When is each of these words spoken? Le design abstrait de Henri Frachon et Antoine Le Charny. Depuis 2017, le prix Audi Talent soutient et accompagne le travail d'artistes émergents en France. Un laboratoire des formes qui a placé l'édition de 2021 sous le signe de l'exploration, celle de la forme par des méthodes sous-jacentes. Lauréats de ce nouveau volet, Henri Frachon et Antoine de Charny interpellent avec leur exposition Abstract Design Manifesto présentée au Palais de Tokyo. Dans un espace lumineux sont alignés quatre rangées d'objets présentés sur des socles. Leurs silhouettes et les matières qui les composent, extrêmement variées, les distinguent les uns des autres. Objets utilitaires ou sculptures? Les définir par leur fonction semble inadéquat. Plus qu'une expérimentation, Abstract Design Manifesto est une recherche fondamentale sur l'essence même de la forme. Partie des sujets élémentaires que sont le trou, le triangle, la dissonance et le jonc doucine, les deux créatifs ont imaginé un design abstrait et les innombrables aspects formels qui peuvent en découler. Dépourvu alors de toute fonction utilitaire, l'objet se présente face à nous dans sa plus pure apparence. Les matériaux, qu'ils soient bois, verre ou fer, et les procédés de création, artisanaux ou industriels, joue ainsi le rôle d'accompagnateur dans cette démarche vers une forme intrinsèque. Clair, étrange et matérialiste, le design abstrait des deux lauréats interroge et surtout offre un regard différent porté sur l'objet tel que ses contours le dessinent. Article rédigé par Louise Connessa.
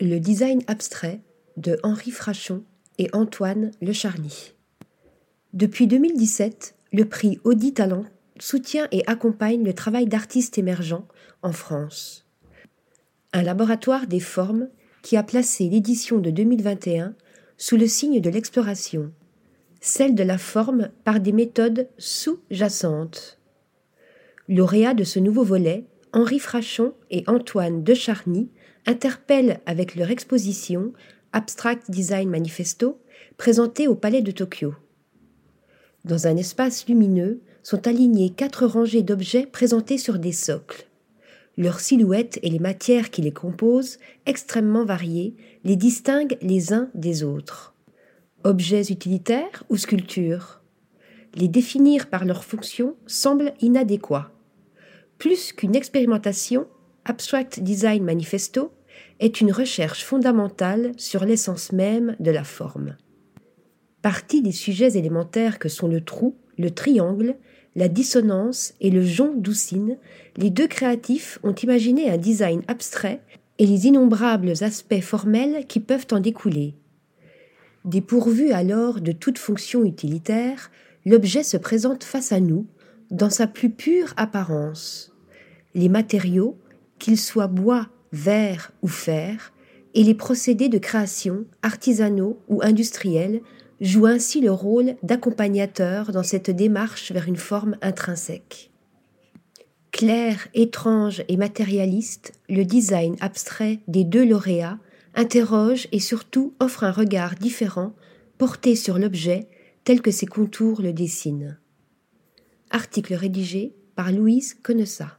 Le 0.00 0.18
design 0.18 0.60
abstrait 0.66 1.20
de 1.56 1.78
Henri 1.84 2.10
Frachon 2.10 2.64
et 2.98 3.08
Antoine 3.12 3.70
Le 3.80 3.92
Charny. 3.92 4.52
Depuis 5.52 5.86
2017, 5.86 6.74
le 6.92 7.04
prix 7.04 7.38
Audi 7.44 7.72
Talent 7.72 8.04
soutient 8.40 8.88
et 8.90 9.04
accompagne 9.06 9.64
le 9.64 9.72
travail 9.72 10.06
d'artistes 10.06 10.58
émergents 10.58 11.06
en 11.42 11.52
France. 11.52 12.26
Un 13.32 13.42
laboratoire 13.42 14.08
des 14.08 14.18
formes 14.18 14.68
qui 15.02 15.16
a 15.16 15.22
placé 15.22 15.68
l'édition 15.68 16.18
de 16.18 16.30
2021 16.30 17.14
sous 17.56 17.76
le 17.76 17.86
signe 17.86 18.20
de 18.20 18.30
l'exploration, 18.30 19.12
celle 19.80 20.16
de 20.16 20.24
la 20.24 20.38
forme 20.38 20.90
par 21.04 21.20
des 21.20 21.32
méthodes 21.32 21.88
sous-jacentes. 21.98 23.38
Lauréats 24.48 24.94
de 24.94 25.04
ce 25.04 25.20
nouveau 25.20 25.44
volet, 25.44 25.84
Henri 26.14 26.38
Frachon 26.38 26.94
et 27.10 27.24
Antoine 27.26 27.82
de 27.82 27.92
Charny 27.92 28.48
interpellent 28.86 29.60
avec 29.66 29.96
leur 29.96 30.12
exposition 30.12 30.92
Abstract 31.32 31.90
Design 31.90 32.30
Manifesto 32.30 33.00
présentée 33.36 33.88
au 33.88 33.96
Palais 33.96 34.22
de 34.22 34.30
Tokyo. 34.30 34.74
Dans 36.04 36.28
un 36.28 36.36
espace 36.36 36.86
lumineux 36.86 37.40
sont 37.64 37.88
alignés 37.88 38.30
quatre 38.30 38.64
rangées 38.64 39.02
d'objets 39.02 39.46
présentés 39.46 39.98
sur 39.98 40.20
des 40.20 40.30
socles. 40.30 40.86
Leurs 41.56 41.80
silhouettes 41.80 42.38
et 42.44 42.48
les 42.48 42.60
matières 42.60 43.10
qui 43.10 43.20
les 43.20 43.32
composent, 43.32 43.98
extrêmement 44.24 44.84
variées, 44.84 45.34
les 45.64 45.74
distinguent 45.74 46.38
les 46.42 46.72
uns 46.72 46.90
des 46.94 47.24
autres. 47.24 47.74
Objets 48.44 48.92
utilitaires 48.92 49.64
ou 49.68 49.76
sculptures? 49.76 50.60
Les 51.34 51.48
définir 51.48 52.08
par 52.08 52.24
leur 52.24 52.44
fonction 52.44 52.94
semble 53.04 53.52
inadéquat. 53.60 54.30
Plus 55.18 55.52
qu'une 55.52 55.76
expérimentation, 55.76 56.66
Abstract 57.04 57.60
Design 57.60 58.04
Manifesto 58.04 58.72
est 59.20 59.40
une 59.40 59.52
recherche 59.52 60.04
fondamentale 60.04 60.92
sur 60.96 61.24
l'essence 61.24 61.72
même 61.72 62.16
de 62.20 62.30
la 62.30 62.44
forme. 62.44 62.96
Partie 64.02 64.42
des 64.42 64.52
sujets 64.52 64.98
élémentaires 64.98 65.58
que 65.58 65.68
sont 65.68 65.88
le 65.88 66.02
trou, 66.02 66.36
le 66.58 66.70
triangle, 66.70 67.36
la 67.76 67.88
dissonance 67.88 68.74
et 68.80 68.90
le 68.90 69.02
jonc 69.02 69.34
doucine, 69.34 69.98
les 70.36 70.50
deux 70.50 70.68
créatifs 70.68 71.38
ont 71.42 71.54
imaginé 71.54 72.10
un 72.10 72.18
design 72.18 72.62
abstrait 72.68 73.20
et 73.58 73.66
les 73.66 73.86
innombrables 73.86 74.52
aspects 74.60 75.00
formels 75.00 75.66
qui 75.66 75.80
peuvent 75.80 76.06
en 76.10 76.20
découler. 76.20 76.74
Dépourvu 77.84 78.52
alors 78.52 79.00
de 79.00 79.12
toute 79.12 79.38
fonction 79.38 79.84
utilitaire, 79.84 80.70
l'objet 81.04 81.42
se 81.42 81.56
présente 81.56 82.04
face 82.04 82.32
à 82.32 82.40
nous 82.40 82.66
dans 83.10 83.30
sa 83.30 83.46
plus 83.46 83.70
pure 83.70 84.14
apparence. 84.16 85.12
Les 85.74 85.88
matériaux, 85.88 86.58
qu'ils 86.98 87.18
soient 87.18 87.48
bois, 87.48 87.88
verre 88.12 88.72
ou 88.82 88.88
fer, 88.88 89.52
et 89.94 90.02
les 90.02 90.14
procédés 90.14 90.68
de 90.68 90.78
création, 90.78 91.44
artisanaux 91.62 92.38
ou 92.48 92.60
industriels, 92.62 93.40
joue 93.80 94.06
ainsi 94.06 94.40
le 94.40 94.50
rôle 94.50 94.96
d'accompagnateur 95.02 96.12
dans 96.12 96.22
cette 96.22 96.50
démarche 96.50 97.12
vers 97.12 97.28
une 97.28 97.36
forme 97.36 97.76
intrinsèque. 97.82 98.70
Clair, 99.92 100.48
étrange 100.54 101.22
et 101.28 101.36
matérialiste, 101.36 102.32
le 102.48 102.64
design 102.64 103.16
abstrait 103.20 103.80
des 103.86 104.04
deux 104.04 104.24
lauréats 104.24 104.78
interroge 105.14 105.86
et 105.92 106.00
surtout 106.00 106.54
offre 106.58 106.84
un 106.84 106.90
regard 106.90 107.36
différent 107.36 107.92
porté 108.38 108.74
sur 108.74 108.98
l'objet 108.98 109.48
tel 109.84 110.02
que 110.02 110.10
ses 110.10 110.26
contours 110.26 110.82
le 110.82 110.92
dessinent. 110.92 111.58
Article 112.70 113.14
rédigé 113.14 113.74
par 113.94 114.12
Louise 114.12 114.54
Connessa. 114.54 115.18